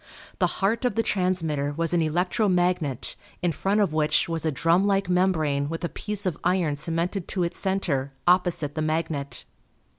[0.39, 4.51] The heart of the transmitter was an electro magnet in front of which was a
[4.51, 9.45] drum like membrane with a piece of iron cemented to its center opposite the magnet.